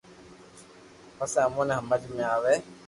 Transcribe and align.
پسو 1.17 1.37
اموني 1.45 1.67
ني 1.69 1.75
ھمج 1.79 2.01
۾ 2.17 2.23
اوي 2.35 2.55